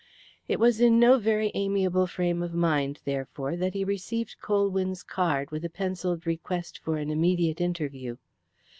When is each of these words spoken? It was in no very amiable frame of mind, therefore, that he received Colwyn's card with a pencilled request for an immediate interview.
It 0.47 0.59
was 0.59 0.81
in 0.81 0.99
no 0.99 1.19
very 1.19 1.51
amiable 1.53 2.07
frame 2.07 2.41
of 2.41 2.55
mind, 2.55 2.99
therefore, 3.05 3.55
that 3.57 3.75
he 3.75 3.83
received 3.83 4.41
Colwyn's 4.41 5.03
card 5.03 5.51
with 5.51 5.63
a 5.63 5.69
pencilled 5.69 6.25
request 6.25 6.79
for 6.79 6.97
an 6.97 7.11
immediate 7.11 7.61
interview. 7.61 8.17